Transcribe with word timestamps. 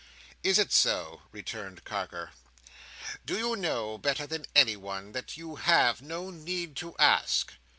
"Is 0.41 0.57
it 0.57 0.71
so?" 0.71 1.21
returned 1.31 1.83
Carker. 1.85 2.31
"Do 3.23 3.37
you 3.37 3.55
know 3.55 3.99
better 3.99 4.25
than 4.25 4.47
anyone, 4.55 5.11
that 5.11 5.37
you 5.37 5.57
have 5.57 6.01
no 6.01 6.31
need 6.31 6.75
to 6.77 6.95
ask?" 6.97 7.53